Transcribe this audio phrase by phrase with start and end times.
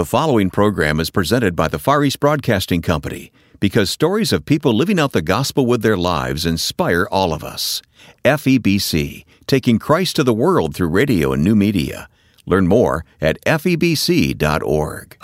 [0.00, 4.72] The following program is presented by the Far East Broadcasting Company because stories of people
[4.72, 7.82] living out the gospel with their lives inspire all of us.
[8.24, 12.08] FEBC, taking Christ to the world through radio and new media.
[12.46, 15.18] Learn more at febc.org.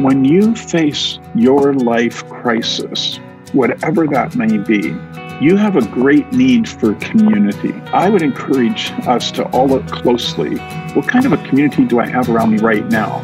[0.00, 3.20] When you face your life crisis,
[3.52, 4.96] whatever that may be,
[5.42, 7.72] you have a great need for community.
[7.92, 10.56] I would encourage us to all look closely.
[10.94, 13.18] What kind of a community do I have around me right now?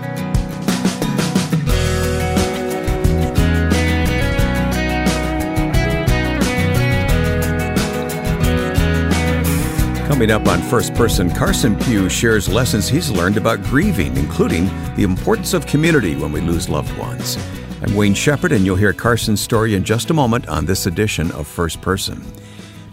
[10.09, 15.05] Coming up on First Person, Carson Pue shares lessons he's learned about grieving, including the
[15.05, 17.37] importance of community when we lose loved ones.
[17.81, 21.31] I'm Wayne Shepherd, and you'll hear Carson's story in just a moment on this edition
[21.31, 22.21] of First Person.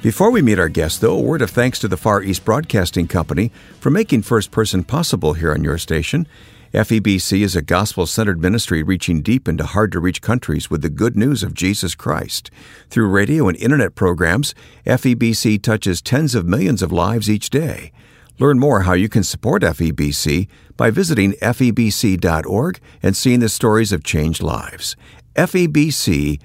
[0.04, 3.08] Before we meet our guest, though, a word of thanks to the Far East Broadcasting
[3.08, 6.28] Company for making First Person possible here on your station.
[6.72, 10.90] FEBC is a gospel centered ministry reaching deep into hard to reach countries with the
[10.90, 12.52] good news of Jesus Christ.
[12.92, 14.54] Through radio and internet programs,
[14.86, 17.92] FEBC touches tens of millions of lives each day.
[18.38, 24.04] Learn more how you can support FEBC by visiting febc.org and seeing the stories of
[24.04, 24.98] changed lives.
[25.36, 26.40] febc.org.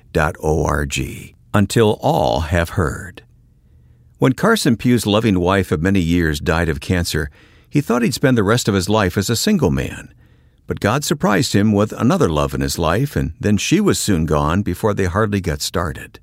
[1.53, 3.25] Until all have heard.
[4.19, 7.29] When Carson Pue's loving wife of many years died of cancer,
[7.69, 10.15] he thought he'd spend the rest of his life as a single man.
[10.69, 14.27] But God surprised him with another love in his life, and then she was soon
[14.27, 16.21] gone before they hardly got started.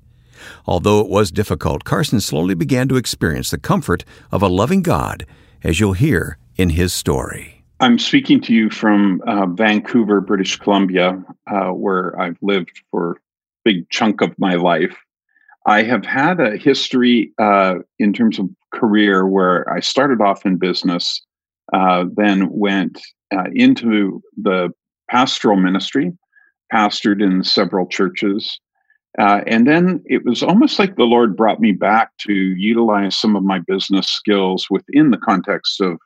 [0.66, 5.26] Although it was difficult, Carson slowly began to experience the comfort of a loving God
[5.68, 7.62] as you'll hear in his story.
[7.82, 13.16] I'm speaking to you from uh, Vancouver, British Columbia, uh, where I've lived for a
[13.66, 14.98] big chunk of my life.
[15.66, 20.56] I have had a history uh, in terms of career where I started off in
[20.56, 21.22] business,
[21.74, 23.02] uh, then went
[23.36, 24.70] uh, into the
[25.12, 26.18] pastoral ministry,
[26.74, 28.58] pastored in several churches,
[29.20, 33.36] uh, and then it was almost like the Lord brought me back to utilize some
[33.36, 35.98] of my business skills within the context of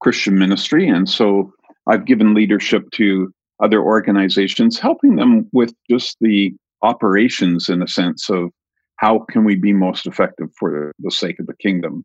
[0.00, 0.88] Christian ministry.
[0.88, 1.52] And so
[1.88, 6.52] I've given leadership to other organizations, helping them with just the
[6.82, 8.50] operations in a sense of
[8.96, 12.04] how can we be most effective for the sake of the kingdom.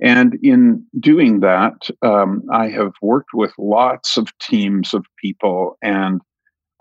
[0.00, 6.20] And in doing that, um, I have worked with lots of teams of people and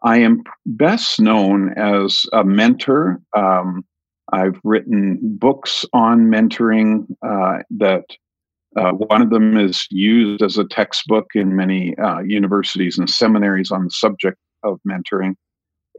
[0.04, 3.22] I am best known as a mentor.
[3.36, 3.86] Um,
[4.32, 8.06] I've written books on mentoring uh, that
[8.76, 13.72] uh, one of them is used as a textbook in many uh, universities and seminaries
[13.72, 15.36] on the subject of mentoring.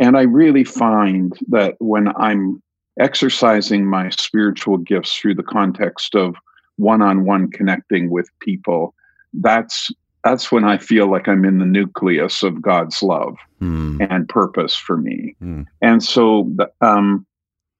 [0.01, 2.63] And I really find that when I'm
[2.99, 6.35] exercising my spiritual gifts through the context of
[6.77, 8.95] one on one connecting with people,
[9.33, 9.91] that's
[10.25, 14.05] that's when I feel like I'm in the nucleus of God's love mm.
[14.11, 15.37] and purpose for me.
[15.43, 15.67] Mm.
[15.83, 17.27] And so, um,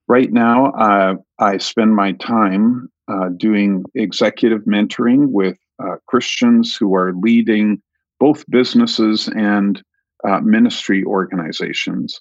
[0.07, 6.95] right now, uh, I spend my time uh, doing executive mentoring with uh, Christians who
[6.95, 7.83] are leading
[8.21, 9.83] both businesses and
[10.27, 12.21] uh, ministry organizations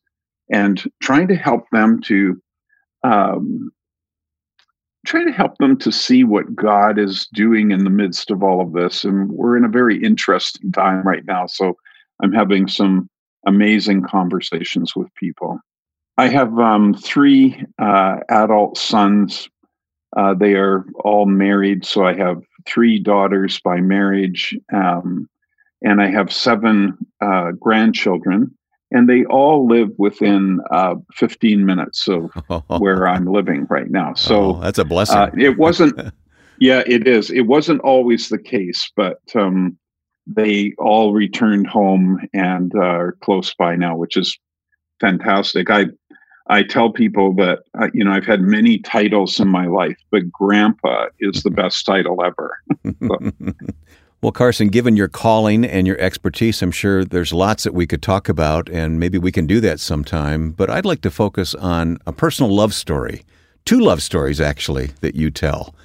[0.50, 2.42] and trying to help them to
[3.04, 3.72] um,
[5.06, 8.62] try to help them to see what God is doing in the midst of all
[8.62, 9.04] of this.
[9.04, 11.46] And we're in a very interesting time right now.
[11.46, 11.78] So
[12.22, 13.10] I'm having some
[13.46, 15.60] amazing conversations with people.
[16.18, 19.50] I have um, three uh, adult sons.
[20.16, 21.86] Uh, they are all married.
[21.86, 24.56] So I have three daughters by marriage.
[24.72, 25.28] Um,
[25.82, 28.56] and I have seven uh, grandchildren
[28.94, 32.32] and they all live within uh, 15 minutes of
[32.80, 34.14] where I'm living right now.
[34.14, 35.18] So oh, that's a blessing.
[35.18, 36.00] Uh, it wasn't,
[36.60, 37.32] yeah, it is.
[37.32, 39.78] It wasn't always the case, but um,
[40.28, 44.38] they all returned home and uh, are close by now, which is
[45.02, 45.70] fantastic.
[45.70, 45.88] I
[46.48, 50.32] I tell people that uh, you know I've had many titles in my life, but
[50.32, 52.60] Grandpa is the best title ever.
[54.24, 58.02] Well, Carson, given your calling and your expertise, I'm sure there's lots that we could
[58.02, 60.52] talk about, and maybe we can do that sometime.
[60.52, 63.24] But I'd like to focus on a personal love story,
[63.66, 65.76] two love stories actually, that you tell.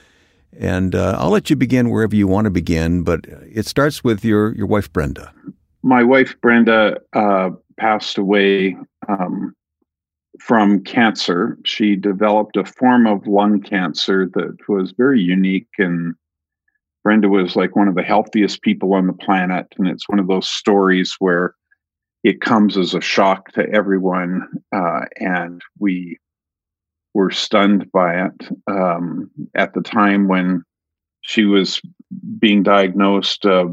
[0.57, 4.25] And uh, I'll let you begin wherever you want to begin, but it starts with
[4.25, 5.33] your, your wife, Brenda.
[5.83, 8.77] My wife, Brenda, uh, passed away
[9.09, 9.53] um,
[10.39, 11.59] from cancer.
[11.65, 16.15] She developed a form of lung cancer that was very unique and
[17.05, 19.67] Brenda was like one of the healthiest people on the planet.
[19.79, 21.55] And it's one of those stories where
[22.25, 24.47] it comes as a shock to everyone.
[24.75, 26.19] Uh, and we
[27.15, 28.49] were stunned by it.
[28.67, 30.63] Um, at the time when
[31.23, 31.81] she was
[32.39, 33.67] being diagnosed, uh,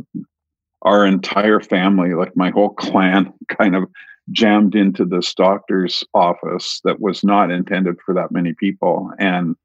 [0.84, 3.84] our entire family, like my whole clan, kind of
[4.32, 9.12] jammed into this doctor's office that was not intended for that many people.
[9.20, 9.56] And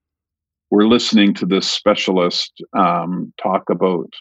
[0.70, 4.12] we're listening to this specialist um, talk about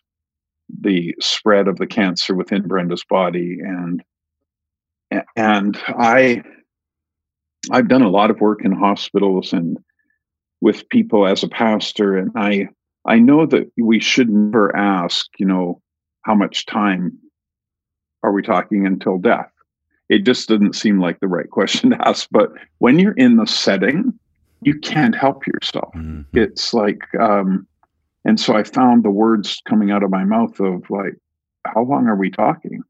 [0.82, 3.60] the spread of the cancer within Brenda's body.
[3.62, 4.04] And
[5.36, 6.44] and I
[7.72, 9.78] I've done a lot of work in hospitals and
[10.62, 12.70] with people as a pastor, and I
[13.06, 15.82] I know that we should never ask, you know,
[16.24, 17.18] how much time
[18.24, 19.52] are we talking until death?
[20.10, 22.28] It just doesn't seem like the right question to ask.
[22.32, 24.20] But when you're in the setting,
[24.62, 25.94] you can't help yourself.
[25.96, 26.38] Mm-hmm.
[26.38, 27.68] It's like, um,
[28.26, 31.16] and so I found the words coming out of my mouth of like,
[31.66, 32.82] how long are we talking?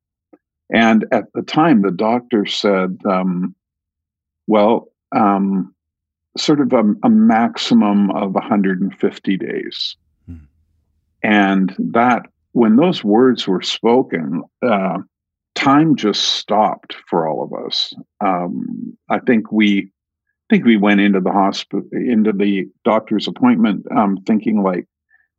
[0.72, 3.56] And at the time, the doctor said, um,
[4.48, 5.74] well, um,
[6.38, 9.96] sort of a, a, maximum of 150 days.
[10.30, 10.42] Mm.
[11.24, 15.00] And that, when those words were spoken, uh,
[15.56, 17.94] time just stopped for all of us.
[18.22, 19.92] Um, I think we,
[20.50, 24.88] think we went into the hospital, into the doctor's appointment, um, thinking like,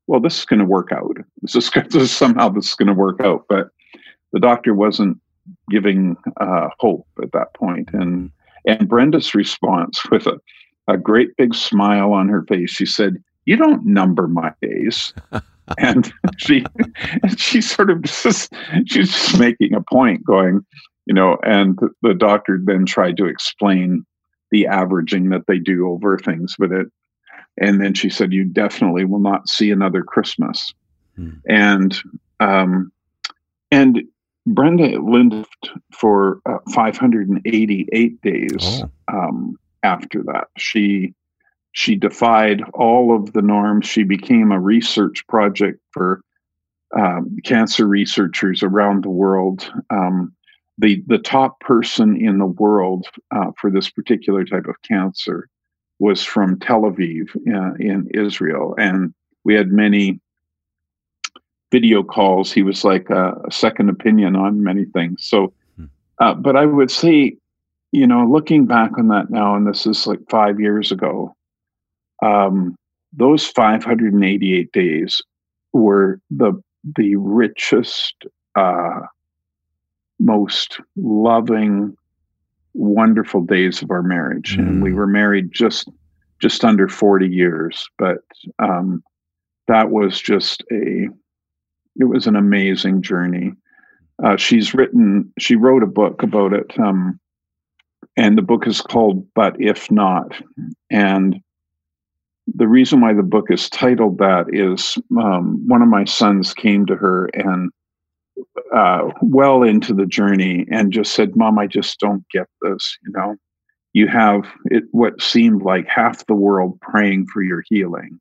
[0.06, 1.16] well, this is going to work out.
[1.42, 3.44] This is, this is somehow this is going to work out.
[3.48, 3.68] But
[4.32, 5.18] the doctor wasn't
[5.70, 8.30] giving uh, hope at that point, and
[8.66, 10.38] and Brenda's response with a,
[10.88, 15.12] a great big smile on her face, she said, "You don't number my days."
[15.78, 16.64] and she
[17.36, 18.52] she sort of just
[18.86, 20.64] she's just making a point going
[21.06, 24.04] you know and the doctor then tried to explain
[24.50, 26.86] the averaging that they do over things with it
[27.58, 30.74] and then she said you definitely will not see another christmas
[31.16, 31.30] hmm.
[31.48, 32.02] and
[32.40, 32.90] um
[33.70, 34.02] and
[34.46, 38.90] brenda lived for uh, 588 days oh.
[39.08, 41.14] um after that she
[41.72, 43.86] she defied all of the norms.
[43.86, 46.22] She became a research project for
[46.98, 49.70] um, cancer researchers around the world.
[49.90, 50.34] Um,
[50.80, 55.48] the the top person in the world uh, for this particular type of cancer
[55.98, 59.12] was from Tel Aviv uh, in Israel, and
[59.44, 60.18] we had many
[61.70, 62.50] video calls.
[62.50, 65.24] He was like a, a second opinion on many things.
[65.24, 65.84] So, hmm.
[66.18, 67.36] uh, but I would say,
[67.92, 71.36] you know, looking back on that now, and this is like five years ago,
[72.22, 72.74] um,
[73.12, 75.22] those 588 days
[75.72, 76.54] were the
[76.96, 78.14] the richest,
[78.56, 79.00] uh,
[80.20, 81.96] most loving,
[82.74, 84.60] wonderful days of our marriage, mm.
[84.60, 84.94] and we mm.
[84.94, 85.90] were married just
[86.40, 87.88] just under 40 years.
[87.98, 88.18] But
[88.58, 89.02] um,
[89.66, 91.08] that was just a
[91.96, 93.52] it was an amazing journey.
[94.22, 97.18] Uh, she's written she wrote a book about it, um,
[98.16, 100.40] and the book is called "But If Not,"
[100.90, 101.40] and
[102.54, 106.84] the reason why the book is titled that is um, one of my sons came
[106.86, 107.70] to her and
[108.74, 112.98] uh, well into the journey and just said, "Mom, I just don't get this.
[113.04, 113.36] You know,
[113.92, 118.20] you have it what seemed like half the world praying for your healing,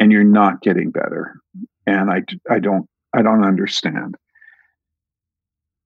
[0.00, 1.36] and you're not getting better.
[1.86, 4.16] And I, I don't, I don't understand."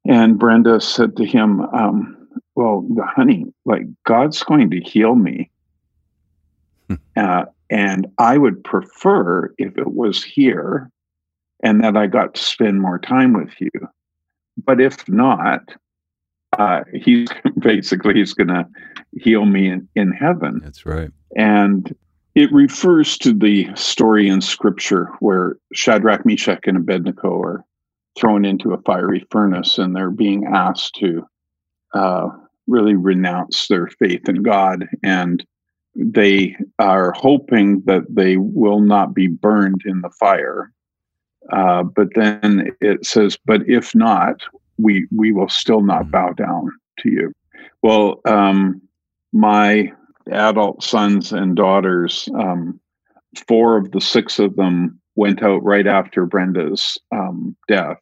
[0.07, 5.51] And Brenda said to him, um, "Well, honey, like God's going to heal me."
[7.17, 10.91] uh, and I would prefer if it was here
[11.63, 13.71] and that I got to spend more time with you.
[14.57, 15.61] But if not,
[16.59, 17.29] uh, he's
[17.59, 18.67] basically he's going to
[19.13, 20.61] heal me in, in heaven.
[20.63, 21.11] That's right.
[21.37, 21.95] And
[22.35, 27.65] it refers to the story in scripture where Shadrach, Meshach, and Abednego are
[28.19, 31.25] thrown into a fiery furnace and they're being asked to
[31.95, 32.29] uh,
[32.67, 34.87] really renounce their faith in God.
[35.03, 35.45] And
[35.97, 40.73] they are hoping that they will not be burned in the fire.
[41.53, 44.43] Uh, but then it says, but if not,
[44.79, 46.11] we we will still not mm-hmm.
[46.11, 46.71] bow down
[47.01, 47.33] to you.
[47.83, 48.81] Well, um,
[49.33, 49.93] my
[50.31, 52.79] adult sons and daughters, um,
[53.49, 57.99] four of the six of them went out right after Brenda's um, death,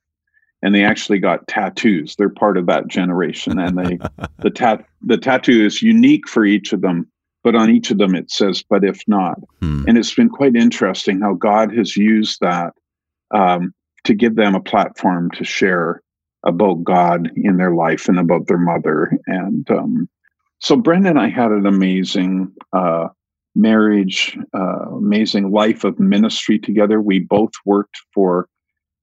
[0.62, 2.16] and they actually got tattoos.
[2.16, 3.98] They're part of that generation, and they
[4.40, 7.08] the tat the tattoo is unique for each of them
[7.44, 9.38] but on each of them it says, but if not.
[9.62, 9.84] Hmm.
[9.86, 12.74] And it's been quite interesting how God has used that
[13.32, 13.72] um,
[14.04, 16.02] to give them a platform to share
[16.44, 19.18] about God in their life and about their mother.
[19.26, 20.08] And um,
[20.60, 23.08] so Brenda and I had an amazing uh,
[23.54, 27.00] marriage, uh, amazing life of ministry together.
[27.00, 28.48] We both worked for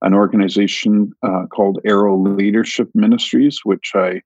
[0.01, 4.21] an organization uh, called Arrow Leadership Ministries, which I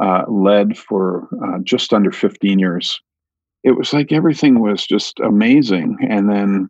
[0.00, 3.00] uh, led for uh, just under 15 years
[3.64, 5.96] it was like everything was just amazing.
[6.08, 6.68] And then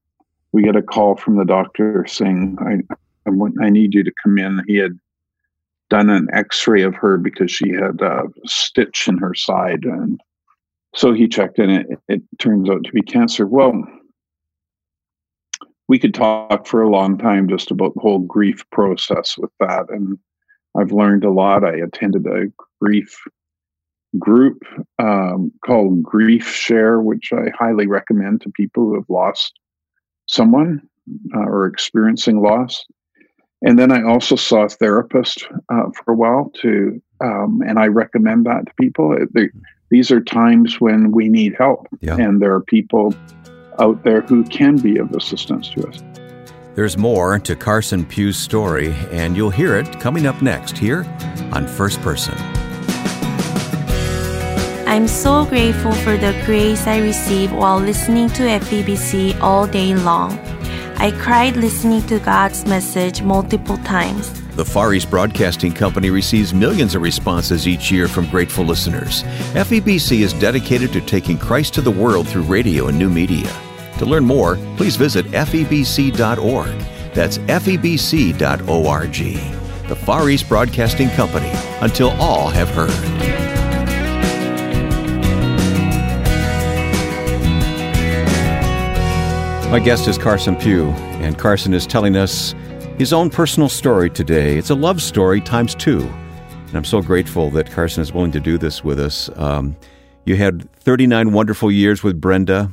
[0.54, 2.94] we get a call from the doctor saying, I,
[3.28, 4.62] I, I need you to come in.
[4.68, 4.96] He had
[5.90, 10.20] done an x-ray of her because she had a stitch in her side and
[10.94, 13.46] so he checked and it, it turns out to be cancer.
[13.46, 13.84] Well
[15.88, 19.86] we could talk for a long time just about the whole grief process with that
[19.90, 20.16] and
[20.78, 21.64] i've learned a lot.
[21.64, 22.46] I attended a
[22.80, 23.14] grief
[24.18, 24.62] group
[25.00, 29.58] um, called grief share which i highly recommend to people who have lost
[30.34, 30.82] someone
[31.34, 32.84] uh, or experiencing loss
[33.64, 37.86] and then I also saw a therapist uh, for a while to, um, and I
[37.86, 39.16] recommend that to people.
[39.32, 39.48] They,
[39.88, 42.16] these are times when we need help, yeah.
[42.16, 43.14] and there are people
[43.78, 46.02] out there who can be of assistance to us.
[46.74, 51.06] There's more to Carson Pue's story, and you'll hear it coming up next here
[51.52, 52.34] on First Person.
[54.94, 60.38] I'm so grateful for the grace I received while listening to FEBC all day long.
[60.98, 64.30] I cried listening to God's message multiple times.
[64.52, 69.24] The Far East Broadcasting Company receives millions of responses each year from grateful listeners.
[69.54, 73.52] FEBC is dedicated to taking Christ to the world through radio and new media.
[73.98, 76.78] To learn more, please visit febc.org.
[77.12, 78.28] That's febc.org.
[79.88, 83.43] The Far East Broadcasting Company, until all have heard.
[89.74, 90.90] My guest is Carson Pue,
[91.20, 92.54] and Carson is telling us
[92.96, 94.56] his own personal story today.
[94.56, 96.02] It's a love story times two.
[96.68, 99.30] And I'm so grateful that Carson is willing to do this with us.
[99.34, 99.74] Um,
[100.26, 102.70] you had 39 wonderful years with Brenda.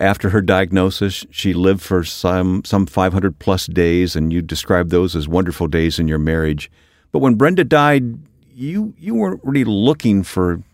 [0.00, 5.14] After her diagnosis, she lived for some, some 500 plus days, and you described those
[5.14, 6.68] as wonderful days in your marriage.
[7.12, 8.18] But when Brenda died,
[8.52, 10.64] you, you weren't really looking for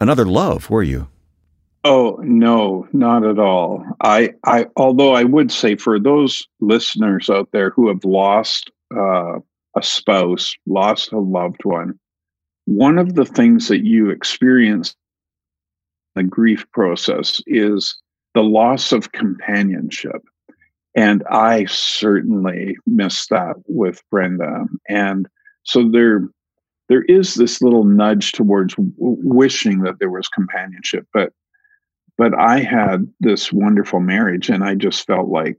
[0.00, 1.08] another love, were you?
[1.84, 3.84] Oh no, not at all.
[4.00, 9.38] I, I, although I would say for those listeners out there who have lost uh,
[9.76, 11.98] a spouse, lost a loved one,
[12.66, 14.94] one of the things that you experience
[16.14, 17.96] the grief process is
[18.34, 20.22] the loss of companionship.
[20.94, 24.66] And I certainly missed that with Brenda.
[24.88, 25.26] And
[25.64, 26.28] so there,
[26.88, 31.32] there is this little nudge towards w- wishing that there was companionship, but
[32.22, 35.56] but I had this wonderful marriage, and I just felt like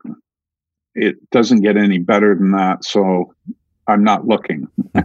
[0.96, 2.86] it doesn't get any better than that.
[2.86, 3.34] So
[3.86, 4.70] I'm not looking.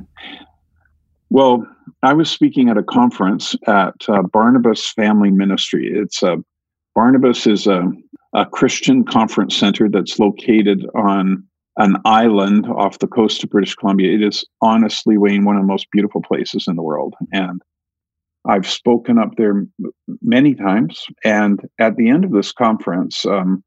[1.31, 1.67] well,
[2.05, 5.91] I was speaking at a conference at uh, Barnabas Family Ministry.
[5.93, 6.37] It's a
[6.95, 7.83] Barnabas is a,
[8.35, 11.43] a Christian conference center that's located on
[11.77, 14.15] an island off the coast of British Columbia.
[14.15, 17.15] It is honestly, Wayne, one of the most beautiful places in the world.
[17.33, 17.61] And
[18.47, 19.67] I've spoken up there
[20.23, 21.07] many times.
[21.25, 23.63] And at the end of this conference, um,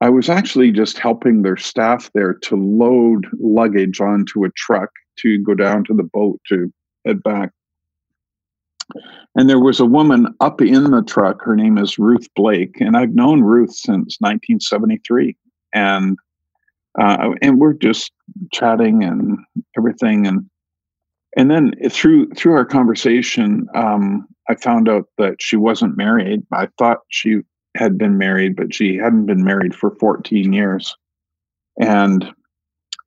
[0.00, 5.38] I was actually just helping their staff there to load luggage onto a truck to
[5.38, 6.72] go down to the boat to
[7.04, 7.50] head back.
[9.36, 11.42] And there was a woman up in the truck.
[11.42, 15.36] Her name is Ruth Blake, and I've known Ruth since 1973.
[15.72, 16.18] And
[17.00, 18.12] uh, and we're just
[18.52, 19.38] chatting and
[19.78, 20.26] everything.
[20.26, 20.50] And
[21.36, 26.42] and then through through our conversation, um, I found out that she wasn't married.
[26.52, 27.40] I thought she
[27.76, 30.94] had been married, but she hadn't been married for 14 years.
[31.80, 32.30] And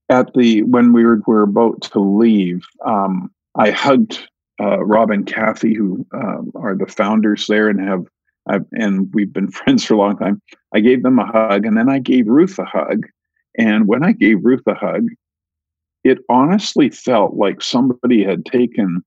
[0.09, 4.27] at the when we were, were about to leave, um, I hugged
[4.59, 8.05] uh, Rob and Kathy, who um, are the founders there and have
[8.47, 10.41] I've, and we've been friends for a long time.
[10.73, 13.05] I gave them a hug, and then I gave Ruth a hug.
[13.57, 15.07] And when I gave Ruth a hug,
[16.05, 19.03] it honestly felt like somebody had taken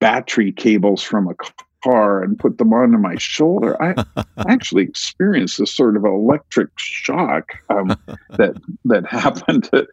[0.00, 1.34] battery cables from a
[1.82, 3.76] car and put them onto my shoulder.
[3.82, 4.04] I
[4.48, 7.88] actually experienced this sort of electric shock um,
[8.38, 9.68] that that happened.
[9.72, 9.88] It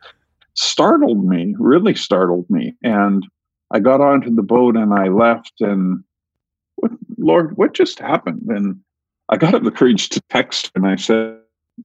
[0.53, 3.25] startled me, really startled me, and
[3.71, 5.53] I got onto the boat and I left.
[5.59, 6.03] And
[6.75, 8.43] what, Lord, what just happened?
[8.49, 8.79] And
[9.29, 11.38] I got up the courage to text, and I said,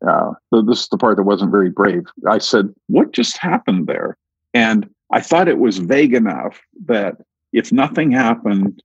[0.06, 2.04] uh, this is the part that wasn't very brave.
[2.28, 4.16] I said, What just happened there?
[4.52, 7.16] And I thought it was vague enough that
[7.52, 8.82] if nothing happened,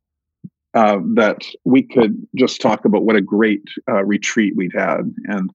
[0.74, 5.14] uh, that we could just talk about what a great uh, retreat we'd had.
[5.26, 5.52] And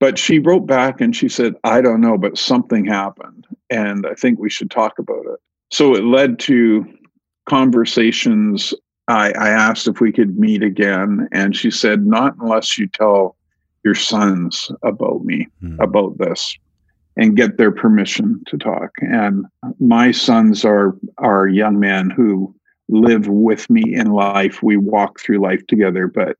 [0.00, 3.46] but she wrote back and she said, I don't know, but something happened.
[3.68, 5.38] And I think we should talk about it.
[5.70, 6.86] So it led to
[7.48, 8.72] conversations.
[9.08, 11.28] I, I asked if we could meet again.
[11.32, 13.36] And she said, Not unless you tell
[13.84, 15.78] your sons about me, mm.
[15.82, 16.56] about this,
[17.16, 18.90] and get their permission to talk.
[19.00, 19.46] And
[19.78, 22.54] my sons are are young men who
[22.88, 24.62] live with me in life.
[24.62, 26.36] We walk through life together, but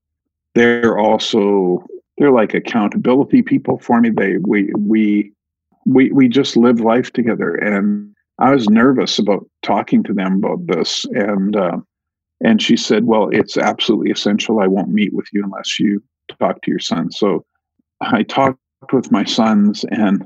[0.55, 1.85] they're also
[2.19, 4.11] they're like accountability people for me.
[4.11, 5.33] They we we
[5.87, 7.55] we we just live life together.
[7.55, 11.79] And I was nervous about talking to them about this, and uh,
[12.43, 14.61] and she said, "Well, it's absolutely essential.
[14.61, 16.03] I won't meet with you unless you
[16.41, 17.45] talk to your son." So
[18.01, 18.59] I talked
[18.93, 20.25] with my sons, and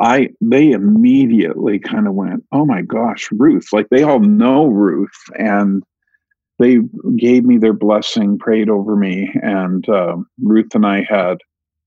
[0.00, 5.18] I they immediately kind of went, "Oh my gosh, Ruth!" Like they all know Ruth,
[5.38, 5.82] and
[6.58, 6.78] they
[7.16, 11.38] gave me their blessing, prayed over me, and uh, Ruth and I had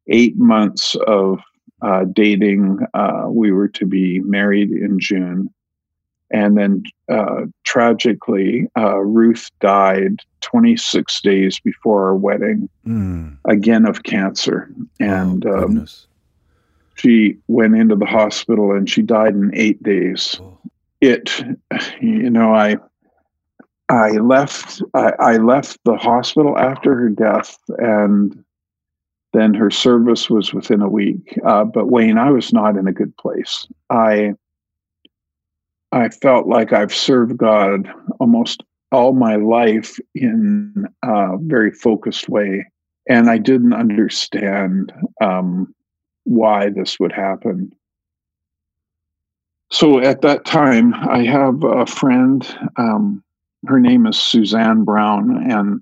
[0.08, 1.40] eight months of
[1.82, 2.80] uh, dating.
[2.94, 5.50] Uh, we were to be married in June.
[6.32, 13.36] And then uh, tragically, uh, Ruth died 26 days before our wedding, mm.
[13.46, 14.72] again of cancer.
[15.00, 15.88] And oh, um,
[16.96, 20.40] she went into the hospital and she died in eight days.
[20.42, 20.58] Oh.
[21.02, 21.44] It,
[22.02, 22.78] you know, I.
[23.92, 24.84] I left.
[24.94, 28.44] I, I left the hospital after her death, and
[29.34, 31.40] then her service was within a week.
[31.44, 33.68] Uh, but Wayne, I was not in a good place.
[33.90, 34.36] I
[35.92, 42.66] I felt like I've served God almost all my life in a very focused way,
[43.08, 44.92] and I didn't understand
[45.22, 45.74] um,
[46.24, 47.72] why this would happen.
[49.72, 52.46] So at that time, I have a friend.
[52.78, 53.24] Um,
[53.68, 55.82] her name is Suzanne Brown, and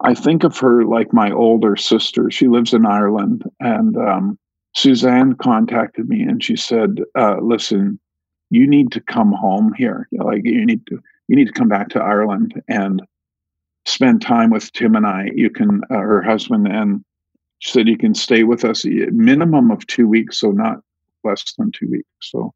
[0.00, 2.30] I think of her like my older sister.
[2.30, 4.38] She lives in Ireland, and um,
[4.74, 7.98] Suzanne contacted me and she said, uh, "Listen,
[8.50, 10.08] you need to come home here.
[10.12, 13.02] Like you need to you need to come back to Ireland and
[13.86, 15.30] spend time with Tim and I.
[15.34, 17.04] You can, uh, her husband, and
[17.58, 20.78] she said you can stay with us a minimum of two weeks, so not
[21.24, 22.08] less than two weeks.
[22.20, 22.52] So,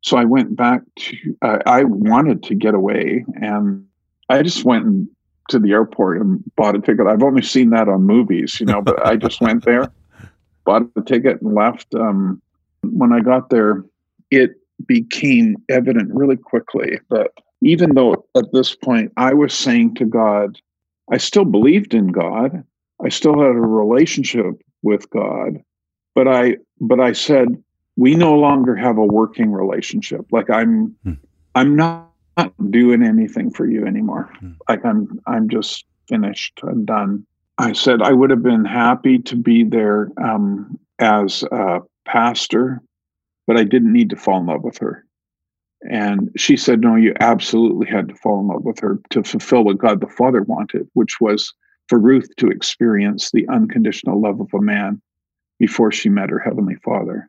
[0.00, 1.36] so I went back to.
[1.42, 3.86] Uh, I wanted to get away, and
[4.28, 5.08] I just went and
[5.50, 7.06] to the airport and bought a ticket.
[7.06, 9.92] I've only seen that on movies, you know, but I just went there,
[10.64, 11.94] bought a ticket, and left.
[11.94, 12.40] Um,
[12.82, 13.84] when I got there,
[14.30, 14.56] it
[14.86, 17.30] became evident really quickly that
[17.62, 20.58] even though at this point I was saying to God,
[21.10, 22.62] I still believed in God,
[23.02, 25.58] I still had a relationship with God,
[26.14, 27.48] but I but I said
[27.96, 30.26] we no longer have a working relationship.
[30.30, 31.14] Like I'm hmm.
[31.54, 34.30] I'm not not doing anything for you anymore.
[34.42, 34.56] Mm.
[34.68, 36.60] Like I'm I'm just finished.
[36.62, 37.26] I'm done.
[37.58, 42.82] I said I would have been happy to be there um, as a pastor,
[43.46, 45.04] but I didn't need to fall in love with her.
[45.90, 49.64] And she said, No, you absolutely had to fall in love with her to fulfill
[49.64, 51.52] what God the Father wanted, which was
[51.88, 55.00] for Ruth to experience the unconditional love of a man
[55.58, 57.28] before she met her Heavenly Father.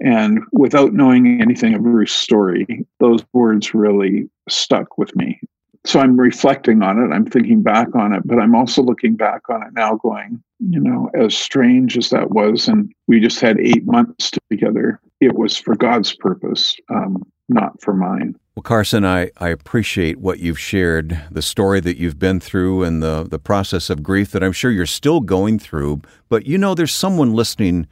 [0.00, 5.40] And without knowing anything of Ruth's story, those words really stuck with me.
[5.84, 9.48] So I'm reflecting on it, I'm thinking back on it, but I'm also looking back
[9.48, 13.60] on it now, going, you know, as strange as that was, and we just had
[13.60, 18.36] eight months together, it was for God's purpose, um, not for mine.
[18.54, 23.02] Well, Carson, I, I appreciate what you've shared, the story that you've been through, and
[23.02, 26.02] the, the process of grief that I'm sure you're still going through.
[26.28, 27.86] But you know, there's someone listening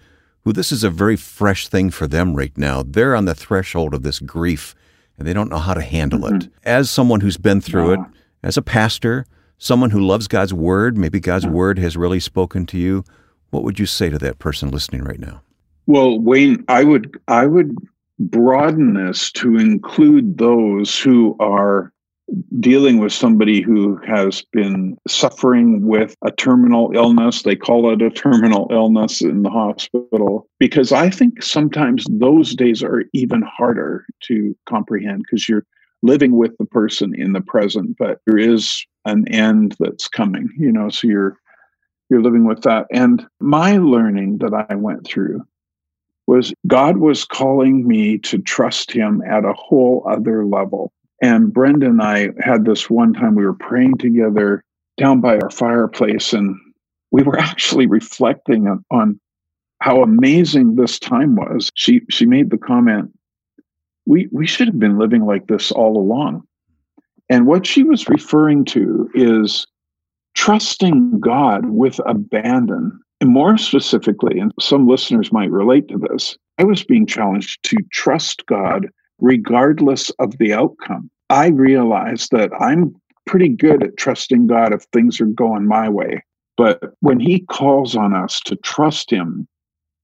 [0.44, 2.82] who this is a very fresh thing for them right now.
[2.82, 4.74] They're on the threshold of this grief
[5.18, 6.36] and they don't know how to handle mm-hmm.
[6.36, 6.48] it.
[6.64, 8.02] As someone who's been through yeah.
[8.02, 8.08] it,
[8.42, 9.26] as a pastor,
[9.58, 11.50] someone who loves God's word, maybe God's yeah.
[11.50, 13.04] word has really spoken to you,
[13.50, 15.40] what would you say to that person listening right now?
[15.86, 17.76] Well, Wayne, I would I would
[18.18, 21.92] broaden this to include those who are
[22.58, 27.42] dealing with somebody who has been suffering with a terminal illness.
[27.42, 32.82] They call it a terminal illness in the hospital because I think sometimes those days
[32.82, 35.66] are even harder to comprehend because you're
[36.02, 40.72] living with the person in the present, but there is an end that's coming, you
[40.72, 41.36] know, so you're
[42.10, 42.86] you're living with that.
[42.90, 45.42] And my learning that I went through
[46.26, 50.92] was God was calling me to trust him at a whole other level
[51.24, 54.62] and Brenda and I had this one time we were praying together
[54.98, 56.54] down by our fireplace, and
[57.10, 59.20] we were actually reflecting on, on
[59.80, 61.70] how amazing this time was.
[61.74, 63.10] She she made the comment,
[64.06, 66.42] "We we should have been living like this all along."
[67.30, 69.66] And what she was referring to is
[70.34, 73.00] trusting God with abandon.
[73.24, 77.78] And more specifically, and some listeners might relate to this, I was being challenged to
[77.90, 81.08] trust God regardless of the outcome.
[81.30, 86.22] I realize that I'm pretty good at trusting God if things are going my way.
[86.58, 89.48] But when He calls on us to trust Him,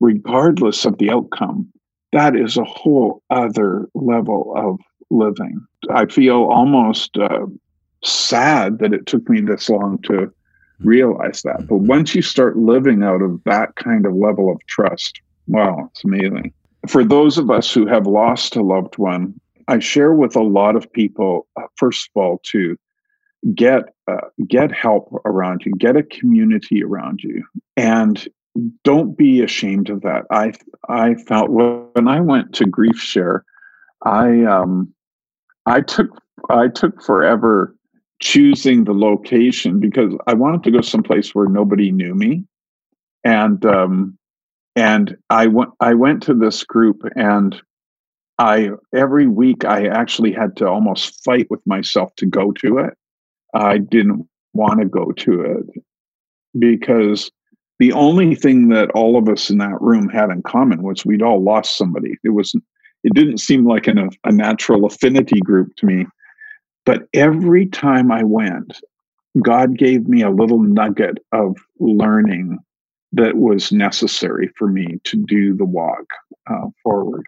[0.01, 1.71] regardless of the outcome,
[2.13, 4.79] that is a whole other level of
[5.11, 5.61] living.
[5.91, 7.45] I feel almost uh,
[8.03, 10.33] sad that it took me this long to
[10.83, 11.67] realize that.
[11.69, 16.05] But once you start living out of that kind of level of trust, wow, it's
[16.05, 16.53] amazing
[16.89, 19.39] for those of us who have lost a loved one,
[19.69, 22.77] I share with a lot of people, uh, first of all, to
[23.55, 27.45] get uh, get help around you, get a community around you,
[27.77, 28.27] and
[28.83, 30.25] don't be ashamed of that.
[30.31, 30.53] I
[30.89, 33.45] I felt when I went to Grief Share,
[34.05, 34.93] I um
[35.67, 36.09] I took
[36.49, 37.75] I took forever
[38.31, 42.45] choosing the location because I wanted to go someplace where nobody knew me,
[43.25, 44.17] and um
[44.77, 47.61] and I went I went to this group and
[48.39, 52.95] I every week I actually had to almost fight with myself to go to it.
[53.53, 55.83] I didn't want to go to it
[56.57, 57.33] because
[57.81, 61.23] the only thing that all of us in that room had in common was we'd
[61.23, 62.15] all lost somebody.
[62.23, 62.55] It was
[63.03, 66.07] it didn't seem like an, a natural affinity group to me.
[66.85, 68.81] But every time I went,
[69.43, 72.59] God gave me a little nugget of learning
[73.13, 76.07] that was necessary for me to do the walk
[76.49, 77.27] uh, forward.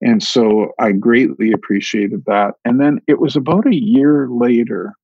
[0.00, 2.54] And so I greatly appreciated that.
[2.64, 4.94] And then it was about a year later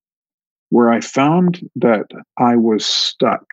[0.71, 2.07] where I found that
[2.39, 3.45] I was stuck.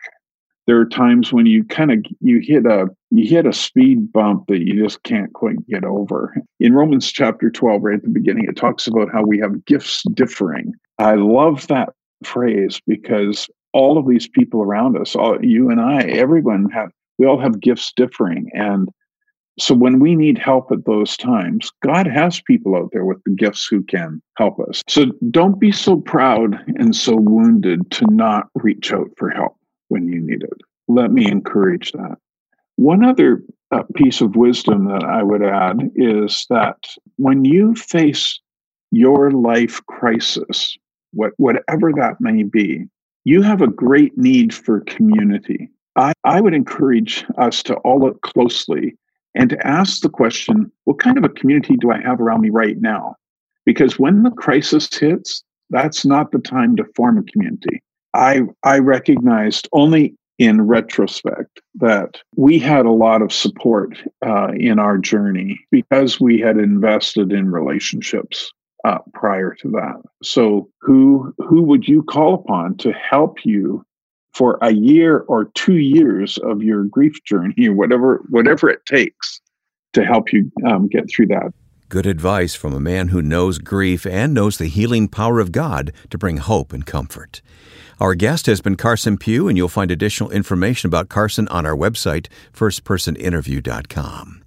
[0.70, 4.46] There are times when you kind of you hit a you hit a speed bump
[4.46, 6.32] that you just can't quite get over.
[6.60, 10.04] In Romans chapter 12 right at the beginning it talks about how we have gifts
[10.14, 10.72] differing.
[11.00, 11.88] I love that
[12.22, 17.26] phrase because all of these people around us, all you and I, everyone have we
[17.26, 18.90] all have gifts differing and
[19.58, 23.34] so when we need help at those times, God has people out there with the
[23.34, 24.82] gifts who can help us.
[24.88, 29.56] So don't be so proud and so wounded to not reach out for help
[29.90, 30.60] when you need it.
[30.88, 32.16] Let me encourage that.
[32.76, 36.78] One other uh, piece of wisdom that I would add is that
[37.16, 38.40] when you face
[38.90, 40.76] your life crisis,
[41.12, 42.86] what, whatever that may be,
[43.24, 45.68] you have a great need for community.
[45.96, 48.96] I, I would encourage us to all look closely
[49.34, 52.50] and to ask the question what kind of a community do I have around me
[52.50, 53.16] right now?
[53.66, 57.82] Because when the crisis hits, that's not the time to form a community.
[58.14, 64.78] I, I recognized only in retrospect that we had a lot of support uh, in
[64.78, 68.50] our journey because we had invested in relationships
[68.84, 70.00] uh, prior to that.
[70.22, 73.84] So who who would you call upon to help you
[74.32, 79.42] for a year or two years of your grief journey, whatever whatever it takes
[79.92, 81.52] to help you um, get through that.
[81.90, 85.92] Good advice from a man who knows grief and knows the healing power of God
[86.10, 87.42] to bring hope and comfort.
[87.98, 91.74] Our guest has been Carson Pue, and you'll find additional information about Carson on our
[91.74, 94.44] website, firstpersoninterview.com.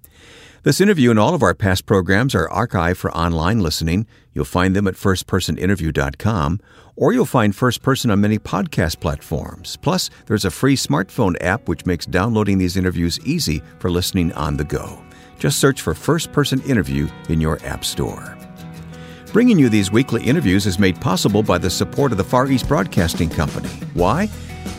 [0.62, 4.06] This interview and all of our past programs are archived for online listening.
[4.32, 6.60] You'll find them at firstpersoninterview.com,
[6.96, 9.76] or you'll find First Person on many podcast platforms.
[9.82, 14.56] Plus, there's a free smartphone app which makes downloading these interviews easy for listening on
[14.56, 15.04] the go.
[15.38, 18.36] Just search for First Person Interview in your App Store.
[19.32, 22.68] Bringing you these weekly interviews is made possible by the support of the Far East
[22.68, 23.68] Broadcasting Company.
[23.94, 24.28] Why?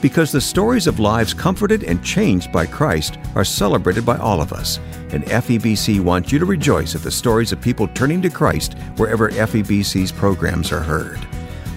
[0.01, 4.53] Because the stories of lives comforted and changed by Christ are celebrated by all of
[4.53, 8.75] us, and FEBC wants you to rejoice at the stories of people turning to Christ
[8.95, 11.19] wherever FEBC's programs are heard.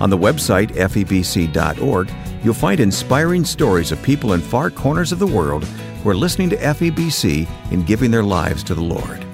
[0.00, 2.08] On the website febc.org,
[2.42, 6.51] you'll find inspiring stories of people in far corners of the world who are listening
[6.51, 9.24] to FEBC and giving their lives to the Lord.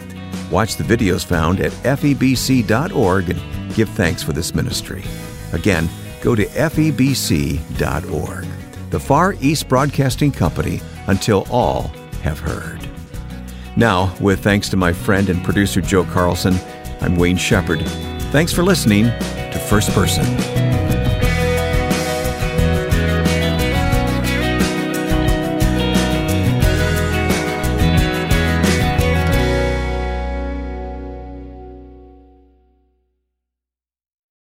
[0.50, 5.04] Watch the videos found at febc.org and give thanks for this ministry.
[5.52, 5.88] Again,
[6.20, 8.46] go to febc.org.
[8.90, 11.88] The Far East Broadcasting Company until all
[12.22, 12.88] have heard.
[13.76, 16.54] Now, with thanks to my friend and producer Joe Carlson,
[17.00, 17.80] I'm Wayne Shepherd.
[18.30, 20.73] Thanks for listening to First Person.